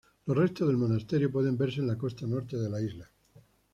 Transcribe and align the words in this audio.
Los 0.25 0.35
restos 0.35 0.67
del 0.67 0.77
monasterio 0.77 1.31
pueden 1.31 1.59
verse 1.59 1.79
en 1.79 1.85
la 1.85 1.95
costa 1.95 2.25
norte 2.25 2.57
de 2.57 2.69
la 2.71 2.81
isla. 2.81 3.07